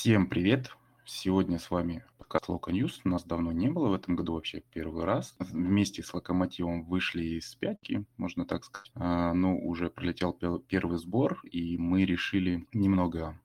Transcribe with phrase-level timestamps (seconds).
[0.00, 0.70] Всем привет!
[1.04, 3.00] Сегодня с вами подкаст Локо News.
[3.02, 5.34] Нас давно не было в этом году вообще первый раз.
[5.40, 8.92] Вместе с Локомотивом вышли из спячки, можно так сказать.
[8.94, 10.32] А, ну, уже пролетел
[10.68, 13.36] первый сбор, и мы решили немного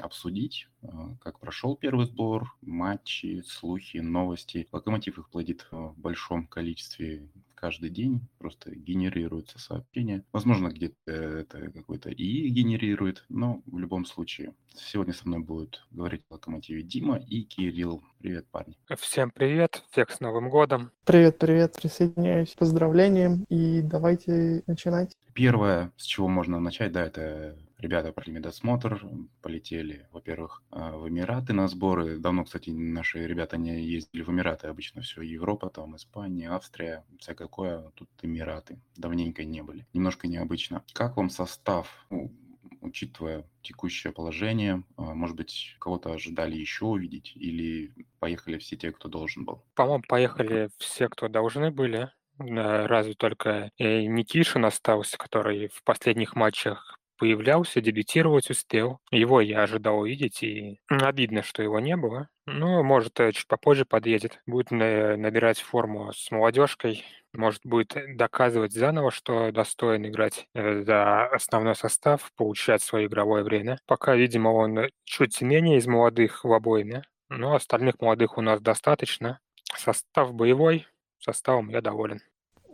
[0.00, 4.68] обсудить, а, как прошел первый сбор, матчи, слухи, новости.
[4.72, 7.28] Локомотив их плодит в большом количестве
[7.62, 10.24] каждый день просто генерируются сообщения.
[10.32, 14.52] Возможно, где-то это какой-то и генерирует, но в любом случае.
[14.74, 18.02] Сегодня со мной будут говорить о Локомотиве Дима и Кирилл.
[18.18, 18.76] Привет, парни.
[18.98, 20.90] Всем привет, всех с Новым годом.
[21.04, 25.16] Привет, привет, присоединяюсь к поздравлениям и давайте начинать.
[25.32, 29.04] Первое, с чего можно начать, да, это Ребята провели медосмотр,
[29.40, 32.16] полетели, во-первых, а, в Эмираты на сборы.
[32.16, 34.68] Давно, кстати, наши ребята не ездили в Эмираты.
[34.68, 37.90] Обычно все Европа, там Испания, Австрия, всякое такое.
[37.96, 38.78] Тут Эмираты.
[38.96, 39.84] Давненько не были.
[39.94, 40.84] Немножко необычно.
[40.92, 42.06] Как вам состав?
[42.08, 42.30] Ну,
[42.82, 49.08] учитывая текущее положение, а, может быть, кого-то ожидали еще увидеть или поехали все те, кто
[49.08, 49.64] должен был?
[49.74, 52.12] По-моему, поехали все, кто должны были.
[52.38, 58.98] Разве только э, Никишин остался, который в последних матчах появлялся, дебютировать успел.
[59.12, 62.28] Его я ожидал увидеть, и обидно, что его не было.
[62.46, 64.42] Ну, может, э, чуть попозже подъедет.
[64.44, 67.04] Будет набирать форму с молодежкой.
[67.32, 73.78] Может, будет доказывать заново, что достоин играть э, за основной состав, получать свое игровое время.
[73.86, 77.04] Пока, видимо, он чуть менее из молодых в обойме.
[77.28, 79.38] Но остальных молодых у нас достаточно.
[79.76, 80.88] Состав боевой,
[81.20, 82.20] составом я доволен.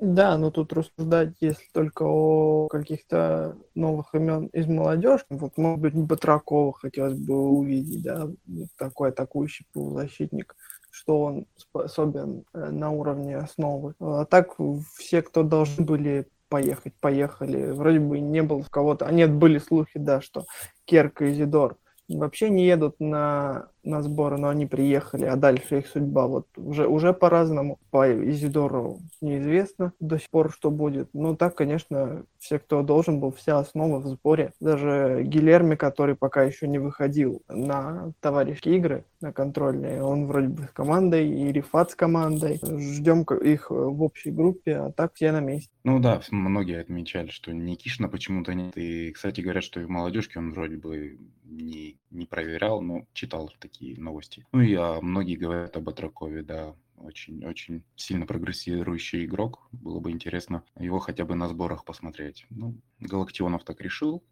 [0.00, 5.94] Да, но тут рассуждать, если только о каких-то новых имен из молодежи, вот, может быть,
[5.94, 8.28] Батракова хотелось бы увидеть, да,
[8.76, 10.54] такой атакующий полузащитник,
[10.90, 13.94] что он способен э, на уровне основы.
[13.98, 14.54] А так
[14.96, 17.72] все, кто должны были поехать, поехали.
[17.72, 19.06] Вроде бы не было кого-то.
[19.06, 20.46] А нет, были слухи, да, что
[20.84, 21.76] Керк и Изидор
[22.08, 26.86] вообще не едут на на сборы, но они приехали, а дальше их судьба вот уже,
[26.86, 27.78] уже по-разному.
[27.90, 31.08] По Изидору неизвестно до сих пор, что будет.
[31.12, 34.52] Но так, конечно, все, кто должен был, вся основа в сборе.
[34.60, 40.64] Даже Гилерми, который пока еще не выходил на товарищеские игры, на контрольные, он вроде бы
[40.64, 42.60] с командой, и Рифат с командой.
[42.62, 45.70] Ждем их в общей группе, а так все на месте.
[45.84, 48.76] Ну да, многие отмечали, что Никишина почему-то нет.
[48.76, 53.50] И, кстати, говорят, что и в молодежке он вроде бы не, не проверял, но читал
[53.58, 54.46] такие новости.
[54.52, 59.68] Ну и а, многие говорят об Атракове, да, очень-очень сильно прогрессирующий игрок.
[59.72, 62.46] Было бы интересно его хотя бы на сборах посмотреть.
[62.50, 64.22] Ну, Галактионов так решил,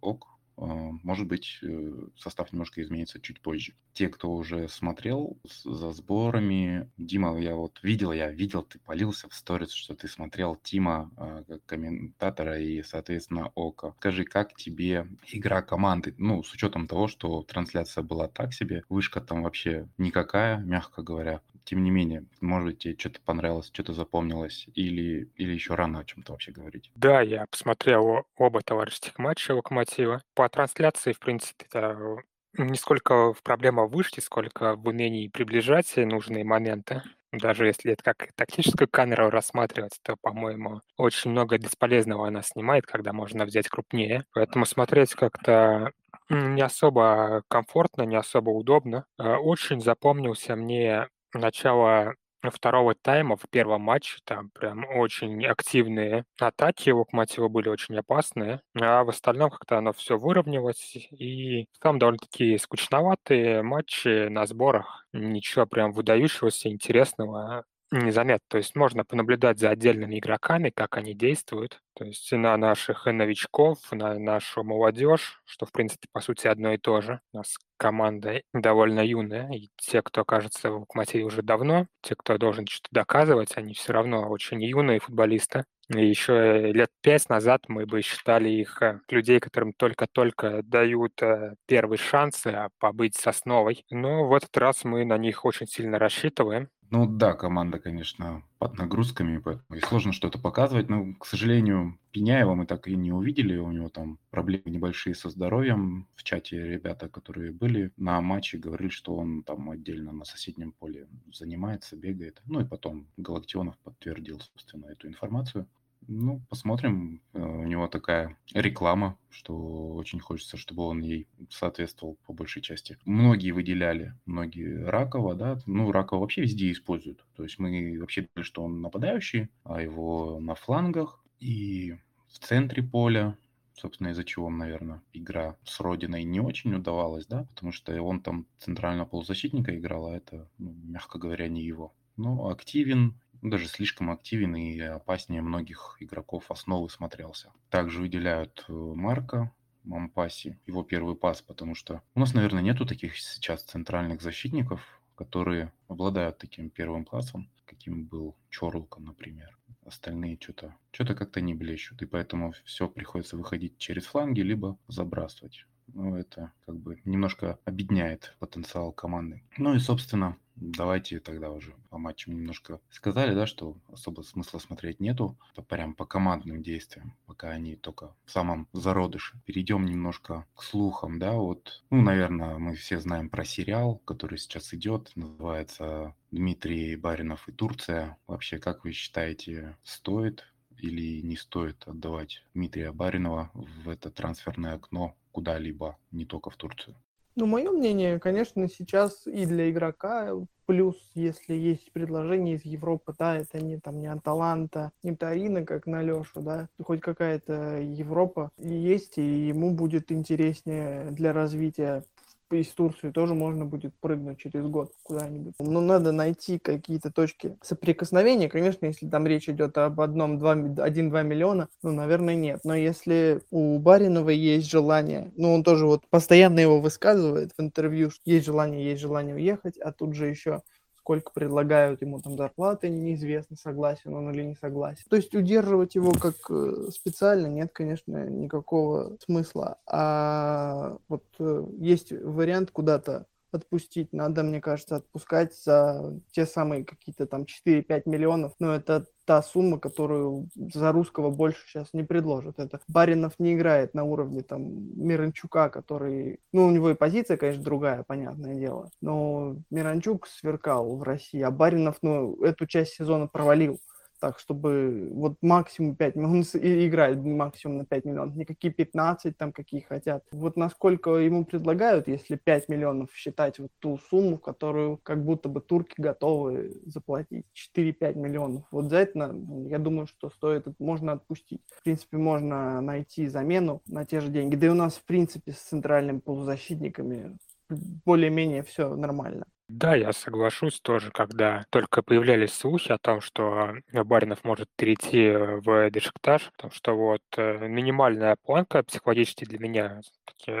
[0.00, 3.74] ок, может быть, э, состав немножко изменится чуть позже.
[3.92, 9.34] Те, кто уже смотрел за сборами, Дима, я вот видел, я видел, ты полился в
[9.34, 13.94] сторис, что ты смотрел Тима а, как комментатора и, соответственно, Ока.
[13.98, 16.14] Скажи, как тебе игра команды?
[16.16, 21.42] Ну, с учетом того, что трансляция была так себе, вышка там вообще никакая, мягко говоря.
[21.66, 26.04] Тем не менее, может быть, тебе что-то понравилось, что-то запомнилось, или, или еще рано о
[26.06, 26.92] чем-то вообще говорить?
[26.94, 30.22] Да, я посмотрел оба товарищеских матча Локомотива.
[30.34, 32.16] По трансляции, в принципе, это
[32.56, 37.02] не сколько проблема вышки, сколько в умении приближать нужные моменты.
[37.32, 43.12] Даже если это как тактическую камеру рассматривать, то, по-моему, очень много бесполезного она снимает, когда
[43.12, 44.24] можно взять крупнее.
[44.32, 45.90] Поэтому смотреть как-то
[46.30, 49.04] не особо комфортно, не особо удобно.
[49.18, 52.14] Э, очень запомнился мне начало
[52.50, 58.60] второго тайма в первом матче там прям очень активные атаки у Локомотива были очень опасные,
[58.80, 65.06] а в остальном как-то оно все выровнялось, и там довольно-таки скучноватые матчи на сборах.
[65.12, 68.44] Ничего прям выдающегося, интересного незаметно.
[68.48, 71.80] То есть можно понаблюдать за отдельными игроками, как они действуют.
[71.94, 76.78] То есть на наших новичков, на нашу молодежь, что, в принципе, по сути, одно и
[76.78, 77.20] то же.
[77.32, 82.36] У нас команда довольно юная, и те, кто окажется в Локомотиве уже давно, те, кто
[82.38, 85.64] должен что-то доказывать, они все равно очень юные футболисты.
[85.94, 91.54] И еще лет пять назад мы бы считали их э, людей, которым только-только дают э,
[91.66, 93.84] первый шанс э, побыть с основой.
[93.90, 96.70] Но в этот раз мы на них очень сильно рассчитываем.
[96.90, 100.88] Ну да, команда, конечно, под нагрузками, поэтому и сложно что-то показывать.
[100.88, 103.56] Но, к сожалению, Пеняева мы так и не увидели.
[103.56, 106.06] У него там проблемы небольшие со здоровьем.
[106.14, 111.08] В чате ребята, которые были на матче, говорили, что он там отдельно на соседнем поле
[111.32, 112.40] занимается, бегает.
[112.46, 115.66] Ну и потом Галактионов подтвердил, собственно, эту информацию.
[116.08, 117.20] Ну, посмотрим.
[117.32, 122.98] Э, у него такая реклама, что очень хочется, чтобы он ей соответствовал по большей части.
[123.04, 125.58] Многие выделяли, многие Ракова, да.
[125.66, 127.24] Ну, Ракова вообще везде используют.
[127.36, 131.96] То есть мы вообще думали, что он нападающий, а его на флангах и
[132.28, 133.36] в центре поля,
[133.74, 138.46] собственно, из-за чего, наверное, игра с Родиной не очень удавалась, да, потому что он там
[138.58, 141.94] центрального полузащитника играл, а это, ну, мягко говоря, не его.
[142.16, 147.52] Но активен, даже слишком активен и опаснее многих игроков основы смотрелся.
[147.70, 149.52] Также выделяют э, Марка,
[149.84, 154.80] Мампаси, его первый пас, потому что у нас, наверное, нету таких сейчас центральных защитников,
[155.14, 159.56] которые обладают таким первым классом, каким был Чорлка, например.
[159.84, 165.66] Остальные что-то что-то как-то не блещут, и поэтому все приходится выходить через фланги, либо забрасывать.
[165.88, 169.42] Ну, это как бы немножко объединяет потенциал команды.
[169.56, 175.00] Ну и, собственно, давайте тогда уже по матчам немножко сказали, да, что особо смысла смотреть
[175.00, 179.40] нету, по, прям по командным действиям, пока они только в самом зародыше.
[179.44, 184.74] Перейдем немножко к слухам, да, вот, ну, наверное, мы все знаем про сериал, который сейчас
[184.74, 188.18] идет, называется «Дмитрий Баринов и Турция».
[188.26, 190.44] Вообще, как вы считаете, стоит
[190.78, 196.96] или не стоит отдавать Дмитрия Баринова в это трансферное окно куда-либо, не только в Турцию?
[197.38, 200.32] Ну, мое мнение, конечно, сейчас и для игрока
[200.64, 205.86] плюс, если есть предложение из Европы, да, это не там не Аталанта, не Тарина, как
[205.86, 212.04] на Лешу, да, хоть какая-то Европа есть, и ему будет интереснее для развития
[212.50, 215.54] из Турции тоже можно будет прыгнуть через год куда-нибудь.
[215.58, 218.48] Но надо найти какие-то точки соприкосновения.
[218.48, 222.60] Конечно, если там речь идет об одном, два, один-два миллиона, ну, наверное, нет.
[222.64, 228.10] Но если у Баринова есть желание, ну, он тоже вот постоянно его высказывает в интервью,
[228.10, 230.62] что есть желание, есть желание уехать, а тут же еще
[231.06, 235.04] сколько предлагают ему там зарплаты, неизвестно, согласен он или не согласен.
[235.08, 239.78] То есть удерживать его как э, специально нет, конечно, никакого смысла.
[239.86, 244.12] А вот э, есть вариант куда-то отпустить.
[244.12, 248.54] Надо, мне кажется, отпускать за те самые какие-то там 4-5 миллионов.
[248.58, 252.58] Но это та сумма, которую за русского больше сейчас не предложат.
[252.58, 254.62] Это Баринов не играет на уровне там
[254.96, 256.38] Миранчука, который...
[256.52, 258.90] Ну, у него и позиция, конечно, другая, понятное дело.
[259.02, 263.80] Но Миранчук сверкал в России, а Баринов, ну, эту часть сезона провалил
[264.26, 269.52] так, чтобы вот максимум 5 миллионов, он играет максимум на 5 миллионов, никакие 15 там,
[269.52, 270.24] какие хотят.
[270.32, 275.60] Вот насколько ему предлагают, если 5 миллионов считать вот ту сумму, которую как будто бы
[275.60, 278.64] турки готовы заплатить, 4-5 миллионов.
[278.72, 279.36] Вот за это,
[279.68, 281.62] я думаю, что стоит, можно отпустить.
[281.68, 284.56] В принципе, можно найти замену на те же деньги.
[284.56, 287.36] Да и у нас, в принципе, с центральными полузащитниками
[287.68, 289.44] более-менее все нормально.
[289.68, 295.90] Да, я соглашусь тоже, когда только появлялись слухи о том, что Баринов может перейти в
[295.90, 300.00] Бешикташ, потому что вот э, минимальная планка психологически для меня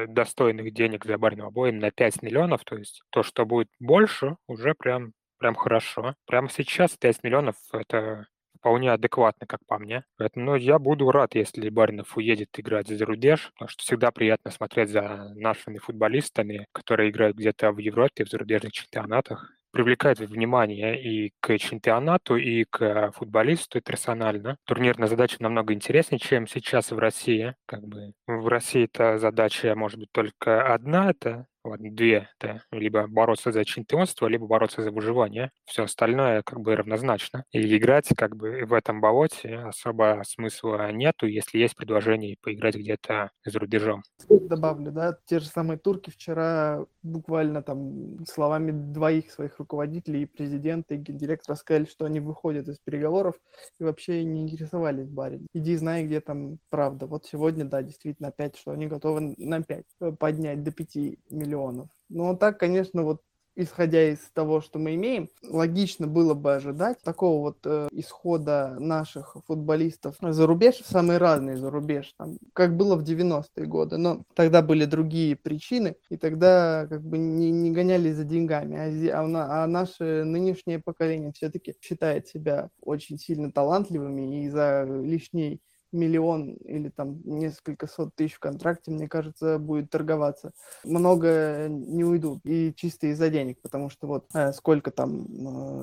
[0.08, 4.74] достойных денег за Баринова было именно 5 миллионов, то есть то, что будет больше, уже
[4.74, 6.14] прям прям хорошо.
[6.26, 8.26] Прямо сейчас 5 миллионов— это
[8.58, 10.04] вполне адекватно, как по мне.
[10.16, 14.50] Поэтому ну, я буду рад, если Баринов уедет играть за рубеж, потому что всегда приятно
[14.50, 21.32] смотреть за нашими футболистами, которые играют где-то в Европе, в зарубежных чемпионатах привлекает внимание и
[21.38, 24.56] к чемпионату, и к футболисту персонально.
[24.64, 27.54] Турнирная задача намного интереснее, чем сейчас в России.
[27.66, 33.06] Как бы в России эта задача может быть только одна, это ладно, две, это либо
[33.06, 35.50] бороться за чемпионство, либо бороться за выживание.
[35.64, 37.44] Все остальное как бы равнозначно.
[37.52, 43.30] И играть как бы в этом болоте особо смысла нету, если есть предложение поиграть где-то
[43.44, 44.02] за рубежом.
[44.28, 50.94] Добавлю, да, те же самые турки вчера буквально там словами двоих своих руководителей, и президента,
[50.94, 53.34] и гендиректора сказали, что они выходят из переговоров
[53.78, 55.46] и вообще не интересовались барин.
[55.54, 57.06] Иди знай, где там правда.
[57.06, 60.96] Вот сегодня, да, действительно, опять, что они готовы на 5 поднять до 5
[61.30, 61.88] миллионов миллионов.
[62.08, 63.22] Ну, а так, конечно, вот
[63.58, 69.34] исходя из того, что мы имеем, логично было бы ожидать такого вот э, исхода наших
[69.46, 73.96] футболистов за рубеж, самые разные за рубеж, там, как было в 90-е годы.
[73.96, 79.08] Но тогда были другие причины, и тогда как бы не, не гонялись за деньгами.
[79.08, 85.62] А, а, а наше нынешнее поколение все-таки считает себя очень сильно талантливыми и за лишний
[85.96, 90.52] миллион или там несколько сот тысяч в контракте, мне кажется, будет торговаться.
[90.84, 95.26] Много не уйдут и чисто из-за денег, потому что вот э, сколько там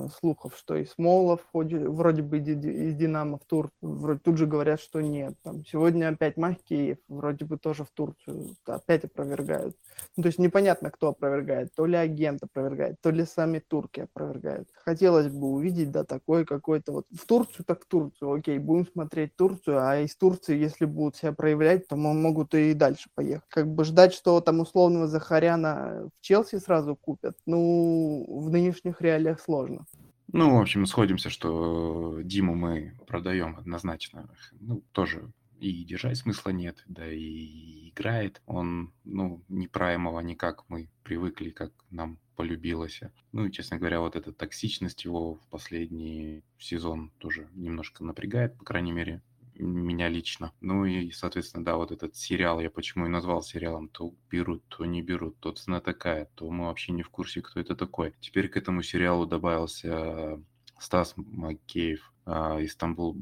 [0.05, 4.79] э, слухов, что и Смолов вроде, бы из Динамо в Тур, вроде тут же говорят,
[4.79, 5.35] что нет.
[5.43, 9.75] Там, сегодня опять Махкиев, вроде бы тоже в Турцию, опять опровергают.
[10.15, 11.73] Ну, то есть непонятно, кто опровергает.
[11.75, 14.69] То ли агент опровергает, то ли сами турки опровергают.
[14.73, 18.31] Хотелось бы увидеть, да, такой какой-то вот в Турцию, так в Турцию.
[18.31, 23.09] Окей, будем смотреть Турцию, а из Турции, если будут себя проявлять, то могут и дальше
[23.15, 23.47] поехать.
[23.49, 29.39] Как бы ждать, что там условного Захаряна в Челси сразу купят, ну, в нынешних реалиях
[29.39, 29.85] сложно.
[30.31, 34.29] Ну, в общем, сходимся, что Диму мы продаем однозначно.
[34.59, 40.89] Ну, тоже и держать смысла нет, да и играет он, ну, не праймово никак мы
[41.03, 43.01] привыкли, как нам полюбилось.
[43.31, 48.65] Ну и, честно говоря, вот эта токсичность его в последний сезон тоже немножко напрягает, по
[48.65, 49.21] крайней мере,
[49.55, 50.53] меня лично.
[50.61, 54.85] Ну и, соответственно, да, вот этот сериал, я почему и назвал сериалом, то берут, то
[54.85, 58.13] не берут, то цена такая, то мы вообще не в курсе, кто это такой.
[58.19, 60.41] Теперь к этому сериалу добавился
[60.79, 63.15] Стас Макеев, а, Истамбул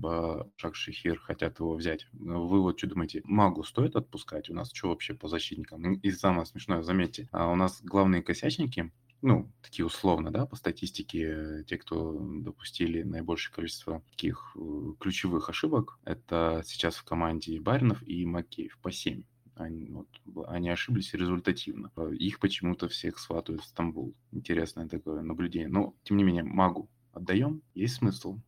[0.58, 2.08] Шахшихир хотят его взять.
[2.14, 4.50] Вы вот что думаете, Магу стоит отпускать?
[4.50, 5.94] У нас что вообще по защитникам?
[5.94, 8.92] И самое смешное, заметьте, а у нас главные косячники
[9.22, 16.00] ну, такие условно, да, по статистике, те, кто допустили наибольшее количество таких э, ключевых ошибок,
[16.06, 19.24] это сейчас в команде Баринов и Макеев по 7.
[19.56, 20.08] Они, вот,
[20.48, 21.92] они ошиблись результативно.
[22.14, 24.16] Их почему-то всех сватают в Стамбул.
[24.32, 25.70] Интересное такое наблюдение.
[25.70, 28.40] Но, тем не менее, Магу отдаем, есть смысл.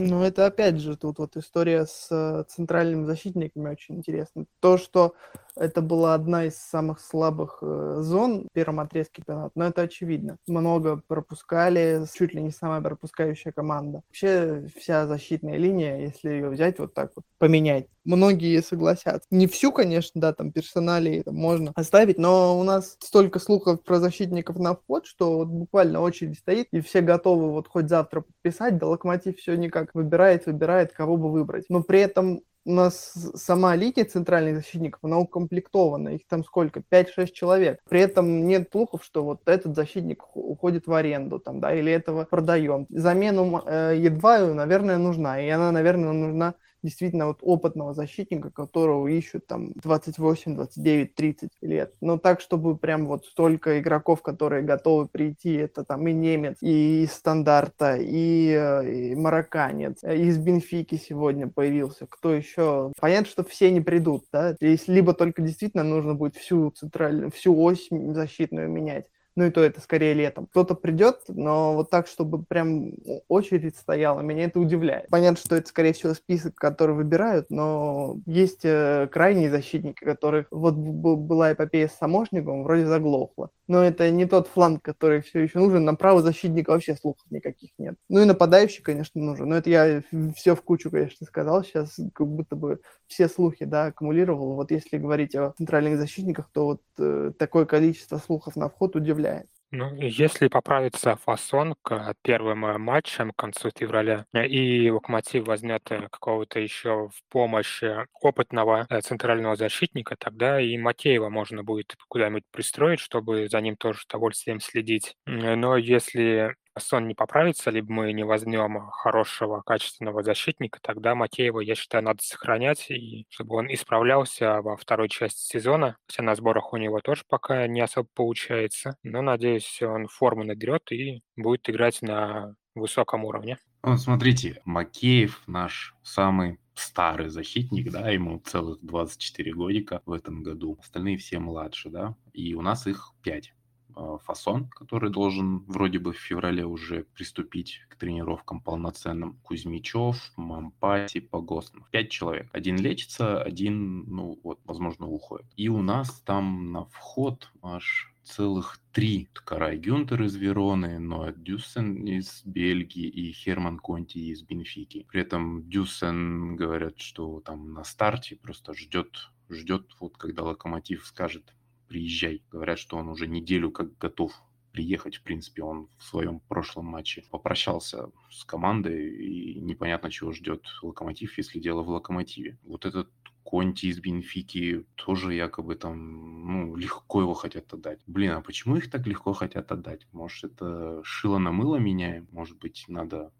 [0.00, 4.46] Ну, это опять же тут вот история с э, центральными защитниками очень интересна.
[4.60, 5.14] То, что
[5.58, 10.36] это была одна из самых слабых э, зон в первом отрезке чемпионата, но это очевидно.
[10.46, 14.02] Много пропускали, чуть ли не самая пропускающая команда.
[14.08, 19.26] Вообще вся защитная линия, если ее взять вот так вот, поменять, многие согласятся.
[19.30, 23.98] Не всю, конечно, да, там персоналии там можно оставить, но у нас столько слухов про
[23.98, 28.78] защитников на вход, что вот буквально очередь стоит, и все готовы вот хоть завтра подписать,
[28.78, 31.66] да Локомотив все никак выбирает, выбирает, кого бы выбрать.
[31.68, 37.32] Но при этом у нас сама линия центральных защитников, она укомплектована, их там сколько, 5-6
[37.32, 37.80] человек.
[37.88, 42.24] При этом нет слухов, что вот этот защитник уходит в аренду, там, да, или этого
[42.24, 42.86] продаем.
[42.90, 49.46] Замену э, Едваю, наверное, нужна, и она, наверное, нужна действительно вот опытного защитника, которого ищут
[49.46, 51.94] там 28, 29, 30 лет.
[52.00, 57.04] Но так, чтобы прям вот столько игроков, которые готовы прийти, это там и немец, и
[57.04, 62.06] из стандарта, и, э, и марокканец, э, из Бенфики сегодня появился.
[62.06, 62.92] Кто еще?
[63.00, 64.52] Понятно, что все не придут, да?
[64.54, 69.06] Здесь либо только действительно нужно будет всю центральную, всю ось защитную менять,
[69.38, 70.46] ну и то это скорее летом.
[70.46, 72.90] Кто-то придет, но вот так, чтобы прям
[73.28, 75.08] очередь стояла, меня это удивляет.
[75.10, 80.74] Понятно, что это, скорее всего, список, который выбирают, но есть э, крайние защитники, которых вот
[80.74, 83.50] была эпопея с Самошником, вроде заглохла.
[83.68, 85.84] Но это не тот фланг, который все еще нужен.
[85.84, 87.94] На право защитника вообще слухов никаких нет.
[88.08, 89.48] Ну и нападающий, конечно, нужен.
[89.48, 90.02] Но это я
[90.34, 91.62] все в кучу, конечно, сказал.
[91.62, 94.54] Сейчас как будто бы все слухи, да, аккумулировал.
[94.54, 99.27] Вот если говорить о центральных защитниках, то вот э, такое количество слухов на вход удивляет
[99.28, 99.46] удивляет.
[99.70, 105.82] Ну, если поправится фасон к первым э, матчам к концу февраля, э, и Локомотив возьмет
[105.90, 107.82] э, какого-то еще в помощь
[108.22, 114.04] опытного центрального защитника, тогда и Макеева можно будет куда-нибудь пристроить, чтобы за ним тоже с
[114.06, 115.16] удовольствием следить.
[115.26, 121.74] Но если сон не поправится, либо мы не возьмем хорошего, качественного защитника, тогда Макеева, я
[121.74, 125.96] считаю, надо сохранять, и чтобы он исправлялся во второй части сезона.
[126.08, 128.96] Хотя на сборах у него тоже пока не особо получается.
[129.02, 133.58] Но, надеюсь, он форму наберет и будет играть на высоком уровне.
[133.96, 140.78] Смотрите, Макеев наш самый старый защитник, да, ему целых 24 годика в этом году.
[140.80, 143.52] Остальные все младше, да, и у нас их 5.
[143.98, 149.40] А, фасон, который должен вроде бы в феврале уже приступить к тренировкам полноценным.
[149.42, 151.88] Кузьмичев, Мампати, Погоснов.
[151.90, 152.48] Пять человек.
[152.52, 155.46] Один лечится, один, ну вот, возможно, уходит.
[155.56, 159.28] И у нас там на вход аж целых три.
[159.32, 165.06] Карай Гюнтер из Вероны, Ноэ Дюссен из Бельгии и Херман Конти из Бенфики.
[165.10, 171.54] При этом Дюссен говорят, что там на старте просто ждет ждет, вот когда Локомотив скажет,
[171.88, 172.42] приезжай.
[172.50, 174.32] Говорят, что он уже неделю как готов
[174.72, 175.16] приехать.
[175.16, 181.36] В принципе, он в своем прошлом матче попрощался с командой, и непонятно, чего ждет Локомотив,
[181.38, 182.58] если дело в Локомотиве.
[182.62, 183.10] Вот этот
[183.44, 187.98] Конти из Бенфики тоже якобы там, ну, легко его хотят отдать.
[188.06, 190.06] Блин, а почему их так легко хотят отдать?
[190.12, 192.28] Может, это шило на мыло меняем?
[192.30, 193.32] Может быть, надо,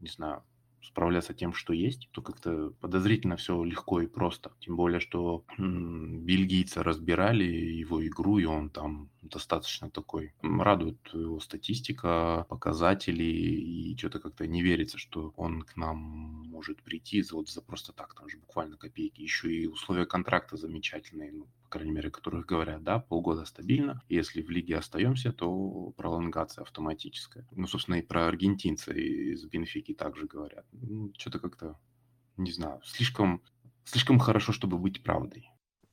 [0.00, 0.42] не знаю,
[0.82, 4.52] справляться тем, что есть, то как-то подозрительно все легко и просто.
[4.60, 10.34] Тем более, что м- бельгийцы разбирали его игру, и он там достаточно такой.
[10.42, 17.22] Радует его статистика, показатели, и что-то как-то не верится, что он к нам может прийти
[17.32, 19.22] вот за просто так, там же буквально копейки.
[19.22, 24.02] Еще и условия контракта замечательные, ну, крайней мере, которых говорят, да, полгода стабильно.
[24.08, 27.48] Если в лиге остаемся, то пролонгация автоматическая.
[27.52, 30.66] Ну, собственно, и про аргентинца из Бенфики также говорят.
[30.72, 31.78] Ну, что-то как-то,
[32.36, 33.42] не знаю, слишком,
[33.84, 35.48] слишком хорошо, чтобы быть правдой.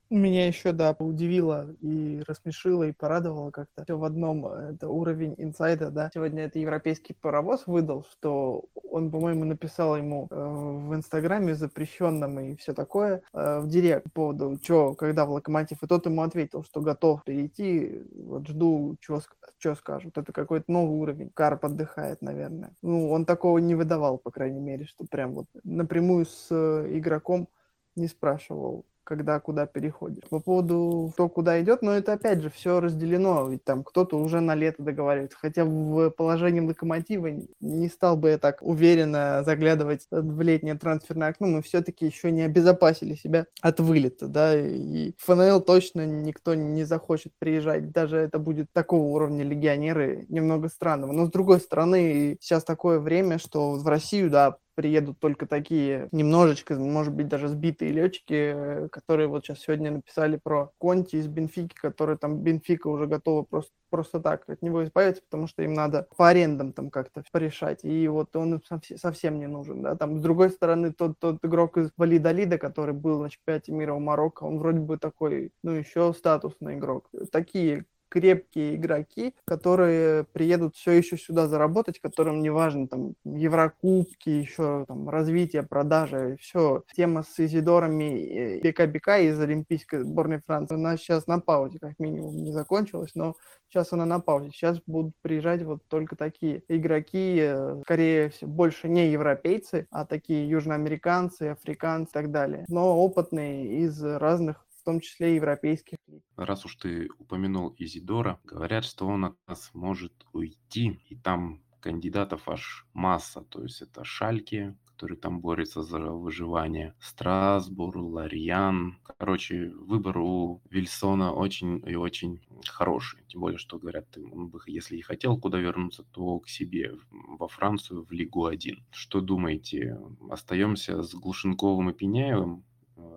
[0.10, 3.84] Меня еще, да, удивило и рассмешило, и порадовало как-то.
[3.84, 4.46] Все в одном.
[4.46, 6.10] Это уровень инсайда, да.
[6.14, 12.56] Сегодня это европейский паровоз выдал, что он, по-моему, написал ему э, в Инстаграме запрещенном и
[12.56, 15.84] все такое э, в директ по поводу, что, когда в Локомотив.
[15.84, 20.18] И тот ему ответил, что готов перейти, вот жду, что скажут.
[20.18, 21.32] Это какой-то новый уровень.
[21.34, 22.72] Карп отдыхает, наверное.
[22.82, 27.50] Ну, он такого не выдавал, по крайней мере, что прям вот напрямую с э, игроком
[27.98, 30.24] не спрашивал когда куда переходишь.
[30.30, 34.42] По поводу кто куда идет, но это опять же все разделено, ведь там кто-то уже
[34.42, 35.38] на лето договаривается.
[35.40, 37.30] Хотя в положении локомотива
[37.62, 42.42] не стал бы я так уверенно заглядывать в летнее трансферное окно, мы все-таки еще не
[42.42, 48.68] обезопасили себя от вылета, да, и ФНЛ точно никто не захочет приезжать, даже это будет
[48.74, 51.14] такого уровня легионеры, немного странного.
[51.14, 56.76] Но с другой стороны, сейчас такое время, что в Россию, да, приедут только такие немножечко,
[56.76, 61.74] может быть, даже сбитые летчики, э, которые вот сейчас сегодня написали про Конти из Бенфики,
[61.74, 66.08] которые там Бенфика уже готова просто просто так от него избавиться, потому что им надо
[66.16, 68.62] по арендам там как-то порешать, и вот он им
[68.98, 73.22] совсем не нужен, да, там с другой стороны тот, тот игрок из Валидолида, который был
[73.22, 77.10] на чемпионате мира у Марокко, он вроде бы такой, ну, еще статусный игрок.
[77.32, 84.86] Такие крепкие игроки, которые приедут все еще сюда заработать, которым не важно там Еврокубки, еще
[84.88, 86.84] там развитие, продажи, все.
[86.96, 92.52] Тема с Изидорами Бека-Бека из Олимпийской сборной Франции, она сейчас на паузе, как минимум, не
[92.52, 93.36] закончилась, но
[93.70, 94.52] сейчас она на паузе.
[94.52, 100.48] Сейчас будут приезжать вот только такие игроки, э, скорее всего, больше не европейцы, а такие
[100.50, 106.24] южноамериканцы, африканцы и так далее, но опытные из разных том числе европейских лиг.
[106.38, 112.48] Раз уж ты упомянул Изидора, говорят, что он от нас может уйти, и там кандидатов
[112.48, 118.98] аж масса, то есть это Шальки, который там борется за выживание, Страсбур, Ларьян.
[119.03, 123.25] Короче, выбор у Вильсона очень и очень хороший.
[123.27, 127.50] Тем более, что говорят, он бы, если и хотел куда вернуться, то к себе, во
[127.50, 128.86] Францию, в Лигу 1.
[128.91, 132.63] Что думаете, остаемся с Глушенковым и Пеняевым,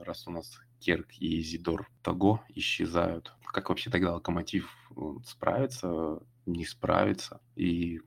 [0.04, 3.32] раз у нас Керк и Зидор Таго исчезают.
[3.44, 4.74] Как вообще тогда Локомотив
[5.24, 7.40] справится, не справится?
[7.54, 8.00] И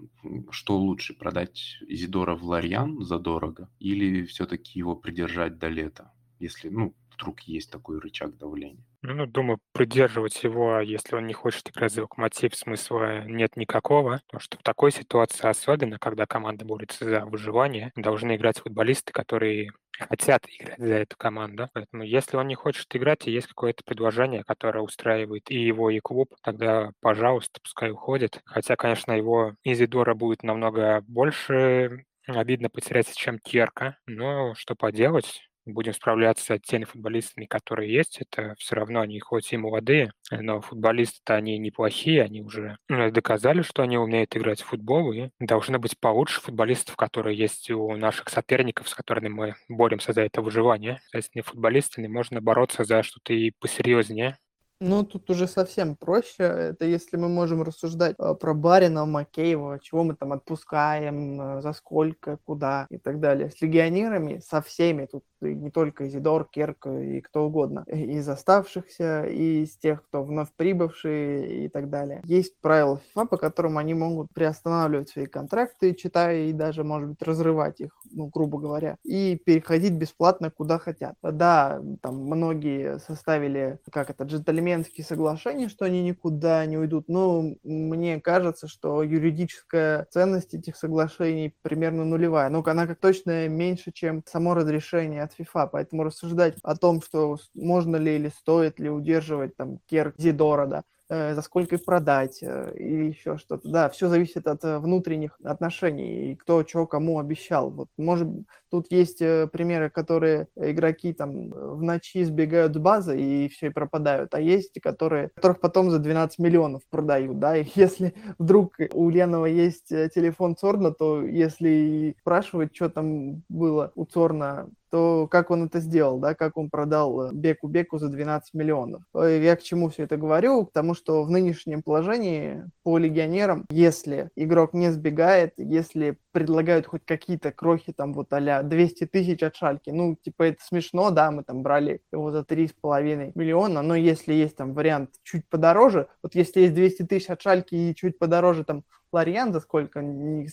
[0.51, 6.95] что лучше, продать Изидора в Ларьян задорого или все-таки его придержать до лета, если, ну,
[7.11, 8.85] вдруг есть такой рычаг давления?
[9.05, 14.21] Ну, думаю, придерживать его, если он не хочет играть за локомотив, смысла нет никакого.
[14.27, 19.71] Потому что в такой ситуации, особенно когда команда борется за выживание, должны играть футболисты, которые
[19.99, 21.69] хотят играть за эту команду.
[21.73, 25.99] Поэтому если он не хочет играть и есть какое-то предложение, которое устраивает и его, и
[25.99, 28.39] клуб, тогда, пожалуйста, пускай уходит.
[28.45, 33.97] Хотя, конечно, его Изидора будет намного больше обидно потерять, чем Керка.
[34.05, 38.19] Но что поделать, будем справляться с теми футболистами, которые есть.
[38.21, 43.61] Это все равно они хоть и молодые, но футболисты-то они неплохие, они уже ну, доказали,
[43.61, 48.29] что они умеют играть в футбол, и должны быть получше футболистов, которые есть у наших
[48.29, 51.01] соперников, с которыми мы боремся за это выживание.
[51.11, 54.37] С этими футболистами можно бороться за что-то и посерьезнее.
[54.85, 56.43] Ну, тут уже совсем проще.
[56.43, 61.71] Это если мы можем рассуждать э, про Барина, Макеева, чего мы там отпускаем, э, за
[61.71, 63.49] сколько, куда и так далее.
[63.49, 69.63] С легионерами, со всеми, тут не только Изидор, Керк и кто угодно, из оставшихся, и
[69.63, 72.21] из тех, кто вновь прибывшие и так далее.
[72.25, 77.21] Есть правила FIFA, по которым они могут приостанавливать свои контракты, читая и даже, может быть,
[77.21, 81.15] разрывать их, ну, грубо говоря, и переходить бесплатно куда хотят.
[81.21, 88.19] Да, там многие составили, как это, джентльменские соглашения, что они никуда не уйдут, но мне
[88.21, 92.49] кажется, что юридическая ценность этих соглашений примерно нулевая.
[92.49, 97.37] Ну, она как точно меньше, чем само разрешение от FIFA, поэтому рассуждать о том, что
[97.53, 102.39] можно ли или стоит ли удерживать там Кер Зидора, да, Э, за сколько их продать
[102.41, 103.69] э, или еще что-то.
[103.69, 107.69] Да, все зависит от э, внутренних отношений и кто что кому обещал.
[107.69, 108.27] Вот, может,
[108.71, 114.33] тут есть примеры, которые игроки там в ночи сбегают с базы и все и пропадают,
[114.33, 119.45] а есть, которые, которых потом за 12 миллионов продают, да, и если вдруг у Ленова
[119.45, 125.79] есть телефон Цорна, то если спрашивать, что там было у Цорна то как он это
[125.79, 129.01] сделал, да, как он продал Беку Беку за 12 миллионов.
[129.15, 130.67] Я к чему все это говорю?
[130.67, 137.05] К тому, что в нынешнем положении по легионерам, если игрок не сбегает, если предлагают хоть
[137.05, 141.43] какие-то крохи, там вот а 200 тысяч от Шальки, ну, типа, это смешно, да, мы
[141.43, 146.61] там брали его за 3,5 миллиона, но если есть там вариант чуть подороже, вот если
[146.61, 150.03] есть 200 тысяч от Шальки и чуть подороже там Лориан, за сколько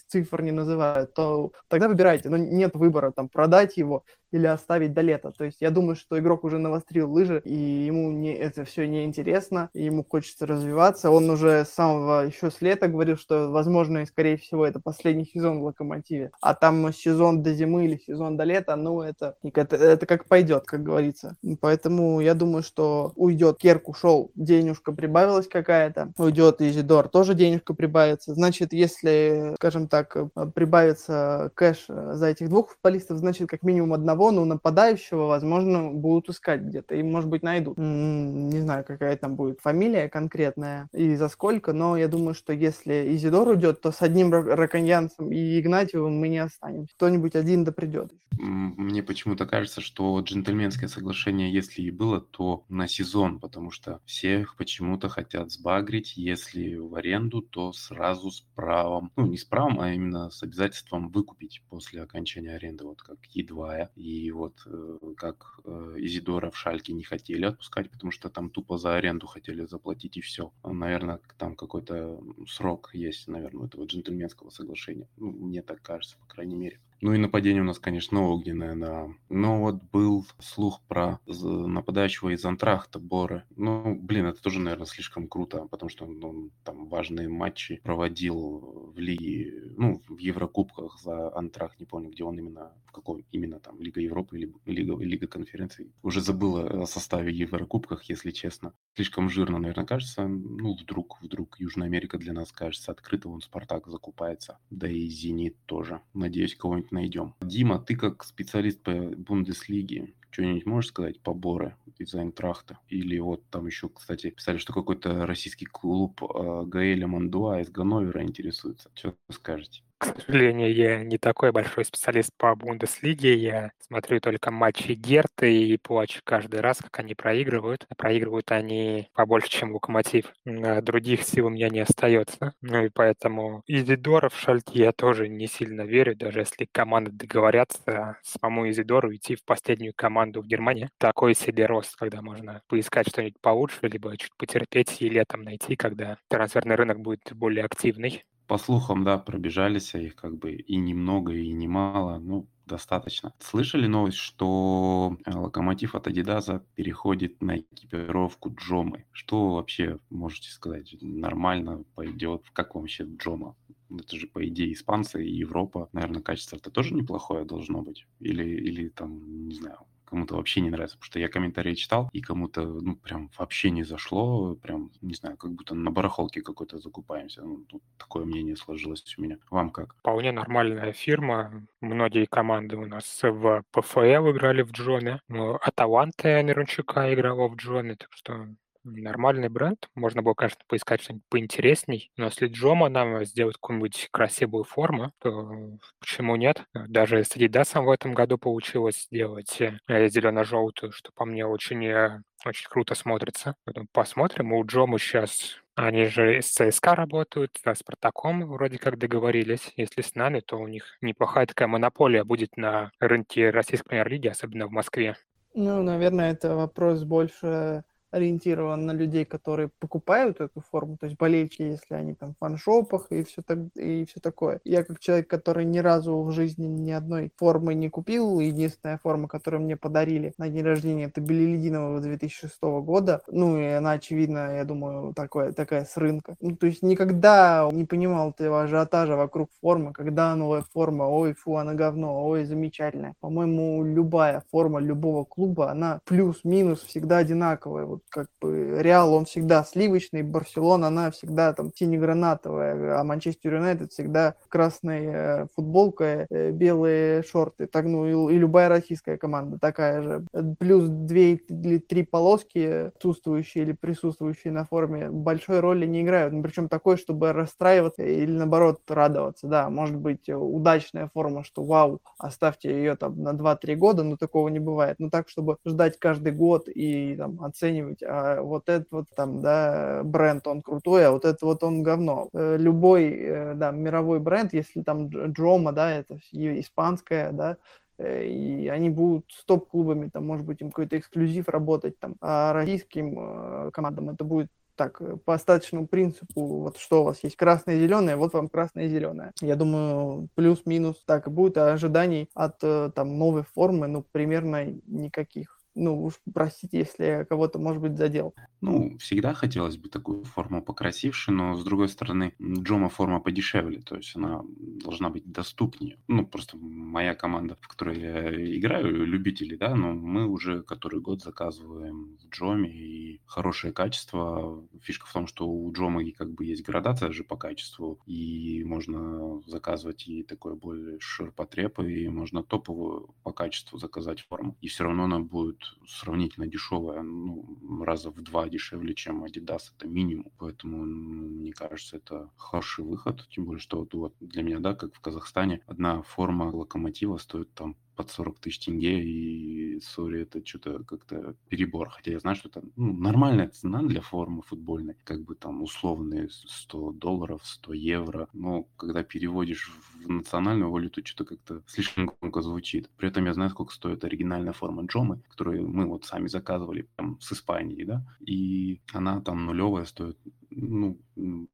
[0.09, 2.29] цифр не называют, то тогда выбирайте.
[2.29, 5.33] Но нет выбора, там, продать его или оставить до лета.
[5.37, 9.05] То есть я думаю, что игрок уже навострил лыжи, и ему не, это все не
[9.05, 11.11] интересно, и ему хочется развиваться.
[11.11, 15.27] Он уже с самого еще с лета говорил, что, возможно, и скорее всего, это последний
[15.27, 16.31] сезон в Локомотиве.
[16.41, 20.65] А там сезон до зимы или сезон до лета, ну, это, это, это как пойдет,
[20.67, 21.37] как говорится.
[21.61, 28.35] Поэтому я думаю, что уйдет Керк, ушел, денежка прибавилась какая-то, уйдет Изидор, тоже денежка прибавится.
[28.35, 30.17] Значит, если, скажем так,
[30.55, 36.61] прибавится кэш за этих двух футболистов, значит, как минимум одного, но нападающего, возможно, будут искать
[36.61, 37.79] где-то, и, может быть, найдут.
[37.79, 43.15] Не знаю, какая там будет фамилия конкретная и за сколько, но я думаю, что если
[43.17, 46.95] Изидор уйдет, то с одним Раконьянцем и Игнатьевым мы не останемся.
[46.97, 48.13] Кто-нибудь один да придет.
[48.43, 54.57] Мне почему-то кажется, что джентльменское соглашение, если и было, то на сезон, потому что всех
[54.57, 59.93] почему-то хотят сбагрить, если в аренду, то сразу с правом, ну не с правом, а
[59.93, 65.95] именно с обязательством выкупить после окончания аренды, вот как Едвая и вот э, как э,
[65.99, 70.21] Изидора в Шальке не хотели отпускать, потому что там тупо за аренду хотели заплатить и
[70.21, 70.53] все.
[70.65, 75.09] Наверное, там какой-то срок есть, наверное, этого джентльменского соглашения.
[75.17, 76.81] Ну, мне так кажется, по крайней мере.
[77.03, 79.09] Ну и нападение у нас, конечно, огненное, да.
[79.31, 83.45] Но вот был слух про нападающего из Антрахта Бора.
[83.57, 88.80] Ну, блин, это тоже, наверное, слишком круто, потому что он, он там важные матчи проводил
[89.01, 93.81] лиге, ну, в Еврокубках за Антрахт, не помню, где он именно, в каком именно там,
[93.81, 95.93] Лига Европы или Лига, Лига конференций.
[96.03, 98.73] Уже забыла о составе Еврокубках, если честно.
[98.95, 100.27] Слишком жирно, наверное, кажется.
[100.27, 104.59] Ну, вдруг, вдруг Южная Америка для нас кажется открыта, вон Спартак закупается.
[104.71, 106.01] Да и Зенит тоже.
[106.15, 107.35] Надеюсь, кого-нибудь найдем.
[107.41, 112.79] Дима, ты как специалист по Бундеслиге, что-нибудь можешь сказать по Боре из Айнтрахта?
[112.89, 118.23] Или вот там еще, кстати, писали, что какой-то российский клуб э, Гаэля Мандуа из Ганновера
[118.23, 118.91] интересуется.
[118.95, 119.83] Что скажете?
[120.01, 123.35] К сожалению, я не такой большой специалист по Бундеслиге.
[123.37, 127.87] Я смотрю только матчи Герты и плачу каждый раз, как они проигрывают.
[127.99, 130.33] Проигрывают они побольше, чем Локомотив.
[130.47, 132.55] А других сил у меня не остается.
[132.63, 138.17] Ну и поэтому Изидора в Шальке я тоже не сильно верю, даже если команды договорятся
[138.23, 140.89] самому Изидору идти в последнюю команду в Германии.
[140.97, 146.17] Такой себе рост, когда можно поискать что-нибудь получше, либо чуть потерпеть и летом найти, когда
[146.29, 148.25] трансферный рынок будет более активный.
[148.51, 153.33] По слухам, да, пробежались, а их как бы и немного, и немало, ну, достаточно.
[153.39, 159.05] Слышали новость, что э, локомотив от Адидаса переходит на экипировку Джомы?
[159.13, 160.97] Что вообще можете сказать?
[161.01, 162.43] Нормально пойдет?
[162.53, 163.55] Как вам вообще Джома?
[163.89, 165.89] Это же, по идее, испанцы и Европа.
[165.93, 168.05] Наверное, качество-то тоже неплохое должно быть.
[168.19, 169.79] Или, или там, не знаю,
[170.11, 173.85] кому-то вообще не нравится, потому что я комментарии читал, и кому-то, ну, прям вообще не
[173.85, 177.43] зашло, прям, не знаю, как будто на барахолке какой-то закупаемся.
[177.43, 179.39] Ну, тут такое мнение сложилось у меня.
[179.51, 179.95] Вам как?
[180.01, 181.67] Вполне нормальная фирма.
[181.81, 185.21] Многие команды у нас в ПФЛ играли в Джоне.
[185.61, 188.49] Аталанта Мирончука играла в Джоне, так что
[188.85, 189.89] нормальный бренд.
[189.95, 195.79] Можно было, конечно, поискать что-нибудь поинтересней, но если Джома нам сделать какую-нибудь красивую форму, то
[195.99, 196.65] почему нет?
[196.75, 202.23] Даже с Adidas в этом году получилось сделать э, зелено-желтую, что по мне очень, э,
[202.45, 203.57] очень круто смотрится.
[203.65, 204.53] Поэтому посмотрим.
[204.53, 209.73] У Джома сейчас они же с ЦСКА работают, а с Спартаком вроде как договорились.
[209.77, 214.67] Если с нами, то у них неплохая такая монополия будет на рынке российской премьер-лиги, особенно
[214.67, 215.17] в Москве.
[215.55, 221.63] Ну, наверное, это вопрос больше ориентирован на людей, которые покупают эту форму, то есть болельщики,
[221.63, 224.61] если они там в фаншопах и все, так, и все такое.
[224.65, 229.29] Я как человек, который ни разу в жизни ни одной формы не купил, единственная форма,
[229.29, 234.65] которую мне подарили на день рождения, это Белелединового 2006 года, ну и она, очевидно, я
[234.65, 236.37] думаю, такое, такая с рынка.
[236.41, 241.57] Ну, то есть никогда не понимал этого ажиотажа вокруг формы, когда новая форма, ой, фу,
[241.57, 243.15] она говно, ой, замечательная.
[243.21, 248.00] По-моему, любая форма любого клуба, она плюс-минус всегда одинаковая.
[248.09, 254.35] Как бы Реал, он всегда сливочный, Барселона, она всегда там сине-гранатовая, а Манчестер Юнайтед всегда
[254.49, 257.67] красная футболка, э, белые шорты.
[257.67, 260.27] Так, ну и, и любая российская команда такая же.
[260.59, 266.33] Плюс две или три полоски, отсутствующие или присутствующие на форме, большой роли не играют.
[266.33, 269.47] Ну, причем такой, чтобы расстраиваться или наоборот радоваться.
[269.47, 274.49] Да, может быть удачная форма, что вау, оставьте ее там на 2-3 года, но такого
[274.49, 274.97] не бывает.
[274.99, 279.41] Но так, чтобы ждать каждый год и там оценивать оценивать, а вот этот вот там,
[279.41, 282.29] да, бренд, он крутой, а вот это вот он говно.
[282.33, 287.57] Э, любой, э, да, мировой бренд, если там Джома, да, это испанская, да,
[287.99, 292.53] э, и они будут с топ-клубами, там, может быть, им какой-то эксклюзив работать, там, а
[292.53, 297.81] российским командам это будет так, по остаточному принципу, вот что у вас есть красное и
[297.81, 299.33] зеленое, вот вам красное и зеленое.
[299.43, 305.60] Я думаю, плюс-минус так и будет, а ожиданий от там новой формы, ну, примерно никаких
[305.81, 308.35] ну, уж простите, если я кого-то, может быть, задел.
[308.61, 313.97] Ну, всегда хотелось бы такую форму покрасивше, но, с другой стороны, Джома форма подешевле, то
[313.97, 314.43] есть она
[314.85, 315.99] должна быть доступнее.
[316.09, 321.23] Ну, просто моя команда, в которой я играю, любители, да, но мы уже который год
[321.23, 324.63] заказываем в Джоме, и хорошее качество.
[324.83, 329.41] Фишка в том, что у Джома как бы есть градация же по качеству, и можно
[329.47, 334.57] заказывать и такое более ширпотреб, и можно топовую по качеству заказать форму.
[334.61, 339.87] И все равно она будет сравнительно дешевая, ну, раза в два дешевле, чем Adidas, это
[339.87, 340.33] минимум.
[340.39, 344.75] Поэтому, ну, мне кажется, это хороший выход, тем более, что вот, вот для меня, да,
[344.75, 350.45] как в Казахстане, одна форма локомотива стоит там под 40 тысяч тенге, и, сори, это
[350.45, 351.91] что-то как-то перебор.
[351.91, 356.31] Хотя я знаю, что это ну, нормальная цена для формы футбольной, как бы там условные
[356.31, 358.29] 100 долларов, 100 евро.
[358.33, 359.71] Но когда переводишь
[360.03, 362.89] в национальную валюту, что-то как-то слишком громко звучит.
[362.97, 367.21] При этом я знаю, сколько стоит оригинальная форма Джомы, которую мы вот сами заказывали там
[367.21, 370.17] с Испании, да, и она там нулевая стоит
[370.51, 370.99] ну,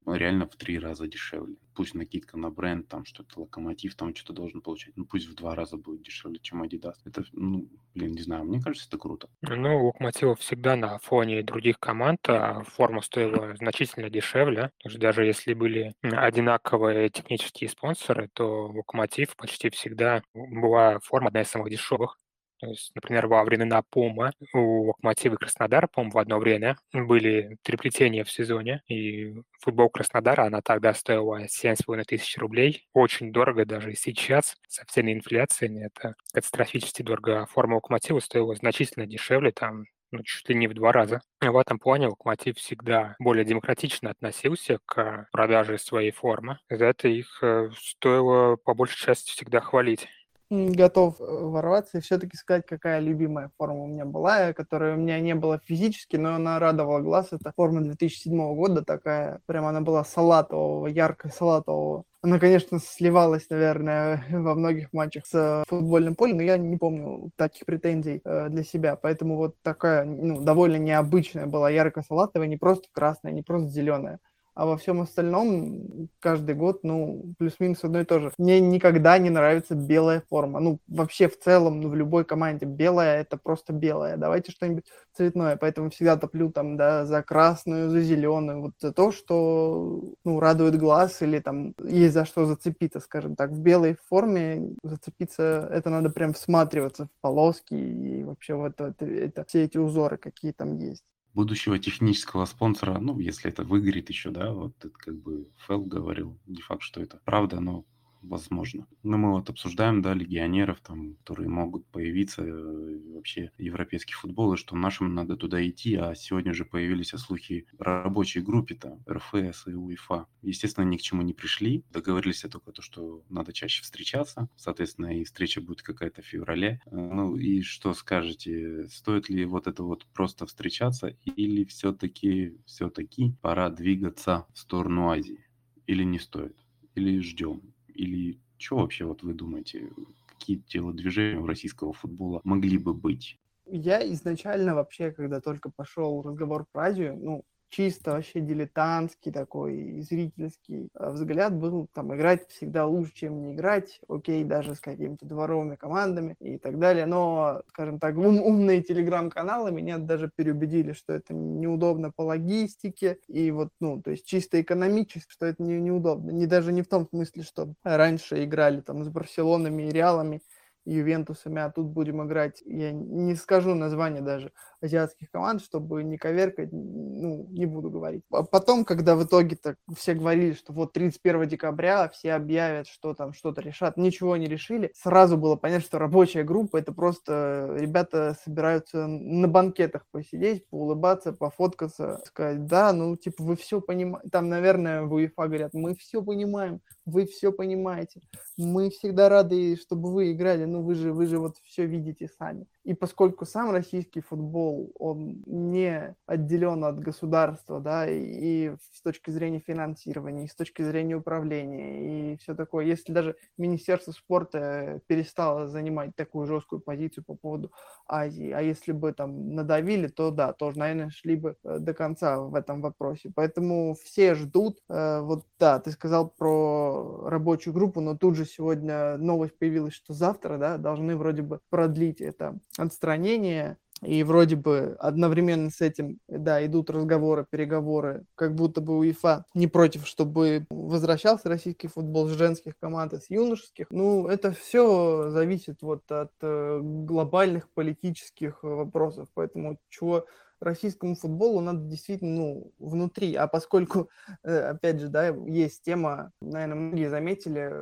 [0.06, 1.56] реально в три раза дешевле.
[1.74, 4.96] Пусть накидка на бренд, там что-то локомотив, там что-то должен получать.
[4.96, 6.94] Ну, пусть в два раза будет дешевле, чем Adidas.
[7.04, 9.28] Это, ну, блин, не знаю, мне кажется, это круто.
[9.42, 14.70] Ну, Локомотив всегда на фоне других команд а форма стоила значительно дешевле.
[14.84, 21.70] Даже если были одинаковые технические спонсоры, то Локомотив почти всегда была форма одна из самых
[21.70, 22.18] дешевых.
[22.58, 27.58] То есть, например, во времена ПОМа у Локомотива и Краснодара, по в одно время были
[27.62, 32.86] переплетения в сезоне, и футбол Краснодара, она тогда стоила 7,5 тысяч рублей.
[32.92, 37.42] Очень дорого даже сейчас, со всеми инфляциями, это катастрофически дорого.
[37.42, 41.20] А форма Локомотива стоила значительно дешевле, там ну, чуть ли не в два раза.
[41.40, 46.58] В этом плане Локомотив всегда более демократично относился к продаже своей формы.
[46.70, 50.06] За это их э, стоило по большей части всегда хвалить
[50.50, 55.20] готов э, ворваться и все-таки сказать, какая любимая форма у меня была, которая у меня
[55.20, 57.28] не было физически, но она радовала глаз.
[57.32, 62.04] Это форма 2007 года такая, прям она была салатового, ярко салатового.
[62.22, 67.66] Она, конечно, сливалась, наверное, во многих матчах с футбольным полем, но я не помню таких
[67.66, 68.96] претензий э, для себя.
[68.96, 74.18] Поэтому вот такая, ну, довольно необычная была ярко-салатовая, не просто красная, не просто зеленая
[74.56, 78.32] а во всем остальном каждый год, ну, плюс-минус одно и то же.
[78.38, 80.60] Мне никогда не нравится белая форма.
[80.60, 84.16] Ну, вообще в целом, ну, в любой команде белая— это просто белая.
[84.16, 85.58] Давайте что-нибудь цветное.
[85.58, 88.62] Поэтому всегда топлю там, да, за красную, за зеленую.
[88.62, 93.50] Вот за то, что, ну, радует глаз или там есть за что зацепиться, скажем так.
[93.50, 99.44] В белой форме зацепиться, это надо прям всматриваться в полоски и вообще вот это, это
[99.44, 101.04] все эти узоры, какие там есть
[101.36, 106.40] будущего технического спонсора, ну, если это выгорит еще, да, вот это как бы Фэл говорил,
[106.46, 107.84] не факт, что это правда, но
[108.28, 108.86] возможно.
[109.02, 114.56] Но мы вот обсуждаем, да, легионеров, там, которые могут появиться, э, вообще европейский футбол, и
[114.56, 119.74] что нашим надо туда идти, а сегодня же появились слухи о рабочей группе-то, РФС и
[119.74, 120.26] УЕФА.
[120.42, 125.24] Естественно, ни к чему не пришли, договорились только то, что надо чаще встречаться, соответственно, и
[125.24, 126.80] встреча будет какая-то в феврале.
[126.86, 133.32] Э, ну и что скажете, стоит ли вот это вот просто встречаться, или все-таки, все-таки
[133.40, 135.44] пора двигаться в сторону Азии?
[135.86, 136.56] Или не стоит?
[136.94, 137.75] Или ждем?
[137.96, 139.90] Или что вообще вот вы думаете,
[140.26, 143.38] какие телодвижения у российского футбола могли бы быть?
[143.66, 150.88] Я изначально вообще, когда только пошел разговор про Азию, ну, чисто вообще дилетантский такой, зрительский
[150.94, 155.76] э, взгляд был там играть всегда лучше, чем не играть, окей, даже с какими-то дворовыми
[155.76, 161.34] командами и так далее, но, скажем так, ум умные телеграм-каналы меня даже переубедили, что это
[161.34, 166.46] неудобно по логистике и вот, ну, то есть чисто экономически, что это не, неудобно, не
[166.46, 170.42] даже не в том смысле, что раньше играли там с Барселонами и Реалами,
[170.86, 176.70] Ювентусами, а тут будем играть, я не скажу название даже, азиатских команд, чтобы не коверкать,
[176.72, 178.22] ну, не буду говорить.
[178.30, 183.14] А потом, когда в итоге так все говорили, что вот 31 декабря все объявят, что
[183.14, 188.36] там что-то решат, ничего не решили, сразу было понятно, что рабочая группа, это просто ребята
[188.44, 195.02] собираются на банкетах посидеть, поулыбаться, пофоткаться, сказать, да, ну, типа, вы все понимаете, там, наверное,
[195.02, 198.20] в УЕФА говорят, мы все понимаем, вы все понимаете,
[198.56, 202.66] мы всегда рады, чтобы вы играли, ну, вы же, вы же вот все видите сами.
[202.86, 209.30] И поскольку сам российский футбол, он не отделен от государства, да, и, и с точки
[209.30, 212.84] зрения финансирования, и с точки зрения управления, и все такое.
[212.84, 217.72] Если даже Министерство спорта перестало занимать такую жесткую позицию по поводу
[218.06, 222.38] Азии, а если бы там надавили, то да, тоже, наверное, шли бы э, до конца
[222.38, 223.32] в этом вопросе.
[223.34, 224.78] Поэтому все ждут.
[224.88, 230.14] Э, вот да, ты сказал про рабочую группу, но тут же сегодня новость появилась, что
[230.14, 236.64] завтра, да, должны вроде бы продлить это отстранение, и вроде бы одновременно с этим, да,
[236.66, 242.74] идут разговоры, переговоры, как будто бы УЕФА не против, чтобы возвращался российский футбол с женских
[242.78, 243.86] команд и с юношеских.
[243.90, 250.26] Ну, это все зависит вот от э, глобальных политических вопросов, поэтому чего
[250.60, 253.34] российскому футболу надо действительно ну, внутри.
[253.34, 254.10] А поскольку,
[254.42, 257.72] э, опять же, да, есть тема, наверное, многие заметили,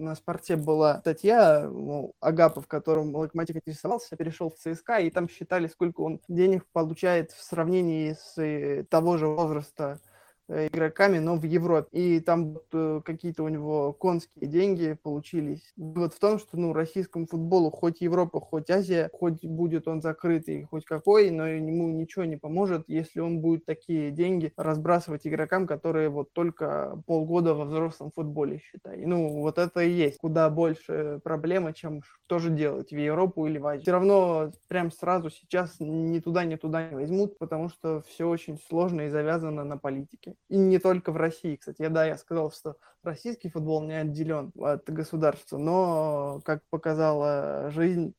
[0.00, 5.66] на спорте была статья ну, Агапов, которым Локомотив интересовался, перешел в ЦСКА, и там считали,
[5.66, 10.00] сколько он денег получает в сравнении с э, того же возраста
[10.48, 11.88] игроками, но в Европе.
[11.92, 15.72] И там э, какие-то у него конские деньги получились.
[15.76, 20.64] Вот в том, что ну, российскому футболу хоть Европа, хоть Азия, хоть будет он закрытый,
[20.64, 26.08] хоть какой, но ему ничего не поможет, если он будет такие деньги разбрасывать игрокам, которые
[26.08, 29.04] вот только полгода во взрослом футболе, считай.
[29.04, 33.58] Ну, вот это и есть куда больше проблема, чем что же делать, в Европу или
[33.58, 33.82] в Азию.
[33.82, 38.58] Все равно прям сразу сейчас ни туда, ни туда не возьмут, потому что все очень
[38.68, 40.33] сложно и завязано на политике.
[40.48, 41.82] И не только в России, кстати.
[41.82, 48.14] Я, да, я сказал, что российский футбол не отделен от государства, но, как показала жизнь,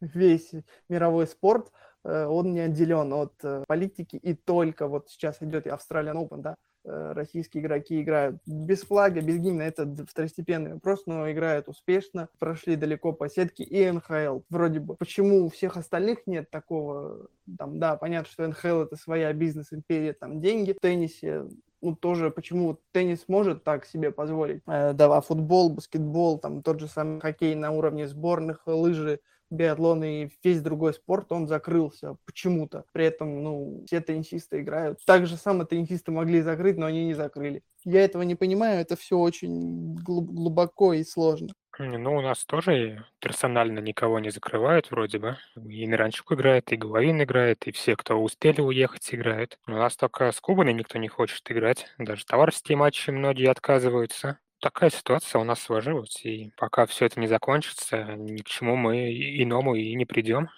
[0.00, 0.52] весь
[0.88, 1.72] мировой спорт,
[2.04, 6.38] э, он не отделен от э, политики, и только вот сейчас идет и Australian Open,
[6.42, 6.54] да,
[6.86, 13.12] российские игроки играют без флага, без гимна, это второстепенный вопрос, но играют успешно, прошли далеко
[13.12, 14.40] по сетке и НХЛ.
[14.50, 19.32] Вроде бы, почему у всех остальных нет такого там, да, понятно, что НХЛ это своя
[19.32, 21.46] бизнес-империя, там деньги в теннисе,
[21.80, 24.62] ну, тоже почему теннис может так себе позволить.
[24.66, 29.20] Э, да, а футбол, баскетбол, там тот же самый хоккей на уровне сборных, лыжи,
[29.50, 32.84] биатлон и весь другой спорт, он закрылся почему-то.
[32.92, 34.98] При этом, ну, все теннисисты играют.
[35.06, 37.62] Так же самое теннисисты могли закрыть, но они не закрыли.
[37.84, 41.54] Я этого не понимаю, это все очень глубоко и сложно.
[41.78, 45.36] Ну, у нас тоже персонально никого не закрывают вроде бы.
[45.56, 49.58] И Миранчук играет, и Головин играет, и все, кто успели уехать, играют.
[49.66, 51.86] У нас только с Кубаной никто не хочет играть.
[51.98, 54.38] Даже товарищеские матчи многие отказываются.
[54.60, 59.12] Такая ситуация у нас сложилась, и пока все это не закончится, ни к чему мы
[59.42, 60.48] иному и не придем.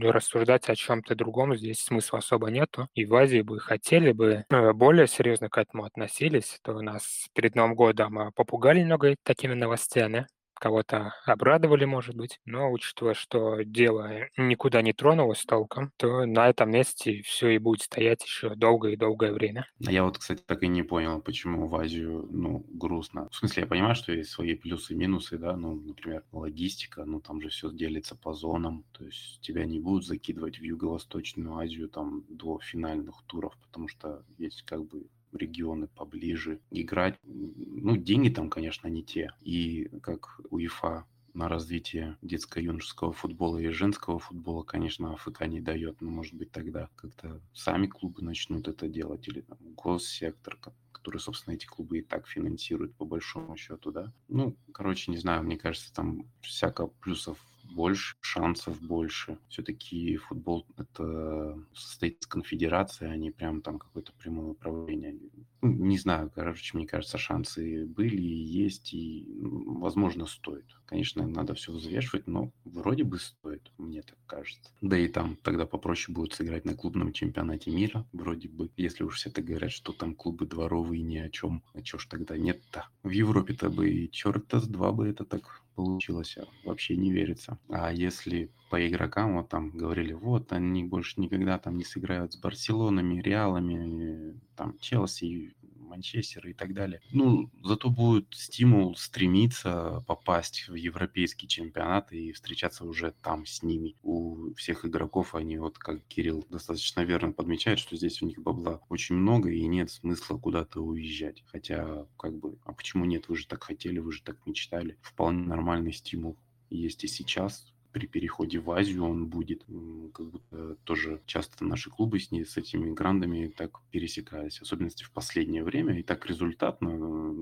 [0.00, 2.88] Рассуждать о чем-то другом здесь смысла особо нету.
[2.94, 7.28] И в Азии бы хотели бы э, более серьезно к этому относились, то у нас
[7.34, 10.26] перед Новым годом а, попугали много такими новостями
[10.64, 16.70] кого-то обрадовали, может быть, но учитывая, что дело никуда не тронулось толком, то на этом
[16.70, 19.66] месте все и будет стоять еще долгое и долгое время.
[19.78, 23.28] Я вот, кстати, так и не понял, почему в Азию, ну, грустно.
[23.30, 27.20] В смысле, я понимаю, что есть свои плюсы и минусы, да, ну, например, логистика, ну,
[27.20, 31.90] там же все делится по зонам, то есть тебя не будут закидывать в Юго-Восточную Азию
[31.90, 37.18] там до финальных туров, потому что есть как бы регионы поближе, играть.
[37.24, 39.30] Ну, деньги там, конечно, не те.
[39.40, 46.00] И как УЕФА на развитие детско-юношеского футбола и женского футбола, конечно, АФК не дает.
[46.00, 50.58] Но, может быть, тогда как-то сами клубы начнут это делать, или там госсектор,
[50.92, 54.12] который, собственно, эти клубы и так финансирует по большому счету, да.
[54.28, 59.38] Ну, короче, не знаю, мне кажется, там всяко плюсов больше, шансов больше.
[59.48, 65.18] Все-таки футбол это состоит из конфедерации, а не прям там какое-то прямое управление.
[65.62, 70.66] Ну, не знаю, короче, мне кажется, шансы были и есть, и, возможно, стоит.
[70.86, 74.70] Конечно, надо все взвешивать, но вроде бы стоит, мне так кажется.
[74.80, 79.16] Да и там тогда попроще будет сыграть на клубном чемпионате мира, вроде бы, если уж
[79.16, 81.62] все так говорят, что там клубы дворовые ни о чем.
[81.72, 82.88] А чё ж тогда нет-то?
[83.02, 87.58] В Европе-то бы и черта с два бы это так получилось, а вообще не верится.
[87.68, 92.36] А если по игрокам, вот там говорили, вот они больше никогда там не сыграют с
[92.36, 95.54] Барселонами, Реалами, там Челси,
[95.94, 97.00] Манчестера и так далее.
[97.12, 103.96] Ну, зато будет стимул стремиться попасть в европейский чемпионат и встречаться уже там с ними.
[104.02, 108.80] У всех игроков они, вот как Кирилл достаточно верно подмечает, что здесь у них бабла
[108.88, 111.42] очень много и нет смысла куда-то уезжать.
[111.46, 113.28] Хотя, как бы, а почему нет?
[113.28, 114.98] Вы же так хотели, вы же так мечтали.
[115.02, 116.36] Вполне нормальный стимул
[116.70, 119.64] есть и сейчас при переходе в Азию он будет,
[120.12, 125.12] как будто тоже часто наши клубы с, ней, с этими грандами так пересекались, особенности в
[125.12, 126.88] последнее время, и так результатно,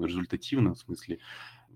[0.04, 1.20] результативно, в смысле,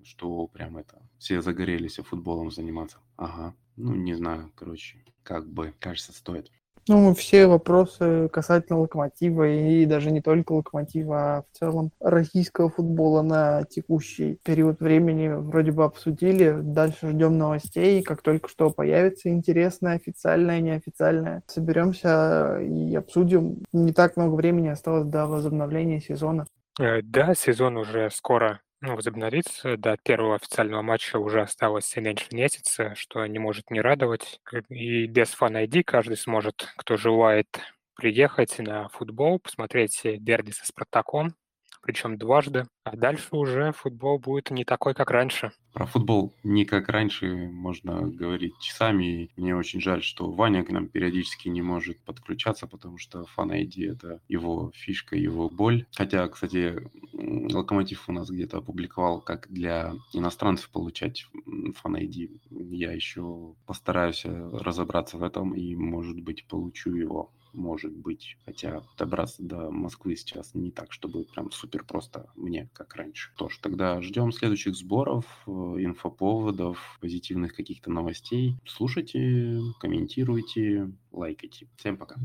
[0.04, 2.98] что прям это, все загорелись футболом заниматься.
[3.16, 6.52] Ага, Ну, не знаю, короче, как бы, кажется, стоит.
[6.88, 13.22] Ну, все вопросы касательно локомотива и даже не только локомотива, а в целом российского футбола
[13.22, 16.56] на текущий период времени вроде бы обсудили.
[16.60, 18.02] Дальше ждем новостей.
[18.02, 23.64] Как только что появится интересное, официальное, неофициальное, соберемся и обсудим.
[23.72, 26.46] Не так много времени осталось до возобновления сезона.
[26.78, 29.76] Э, да, сезон уже скоро ну, возобновится.
[29.76, 34.40] До первого официального матча уже осталось меньше месяца, что не может не радовать.
[34.68, 37.48] И без фан-ID каждый сможет, кто желает,
[37.96, 41.34] приехать на футбол, посмотреть дерби со Спартаком,
[41.82, 42.66] причем дважды.
[42.84, 45.52] А дальше уже футбол будет не такой, как раньше.
[45.72, 49.30] Про футбол не как раньше можно говорить часами.
[49.36, 53.92] Мне очень жаль, что Ваня к нам периодически не может подключаться, потому что Fan ID
[53.92, 55.86] это его фишка, его боль.
[55.94, 62.40] Хотя, кстати, Локомотив у нас где-то опубликовал, как для иностранцев получать Fan ID.
[62.50, 68.36] Я еще постараюсь разобраться в этом и, может быть, получу его может быть.
[68.44, 73.30] Хотя добраться до Москвы сейчас не так, чтобы прям супер просто мне, как раньше.
[73.34, 78.56] Что ж, тогда ждем следующих сборов, э, инфоповодов, позитивных каких-то новостей.
[78.66, 81.66] Слушайте, комментируйте, лайкайте.
[81.76, 82.16] Всем пока.